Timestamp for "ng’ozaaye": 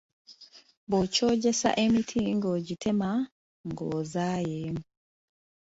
3.67-4.61